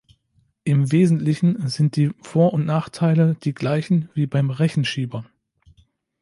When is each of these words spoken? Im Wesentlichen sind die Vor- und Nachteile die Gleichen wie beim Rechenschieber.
Im 0.63 0.91
Wesentlichen 0.91 1.67
sind 1.69 1.95
die 1.95 2.09
Vor- 2.23 2.53
und 2.53 2.65
Nachteile 2.65 3.35
die 3.43 3.53
Gleichen 3.53 4.09
wie 4.15 4.25
beim 4.25 4.49
Rechenschieber. 4.49 5.25